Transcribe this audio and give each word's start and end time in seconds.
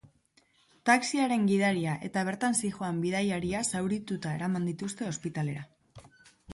Taxiaren 0.89 1.45
gidaria 1.51 1.93
eta 2.09 2.25
bertan 2.31 2.59
zihoan 2.63 3.05
bidaiaria 3.05 3.63
zaurituta 3.75 4.35
eraman 4.41 4.69
dituzte 4.73 5.11
ospitalera. 5.15 5.71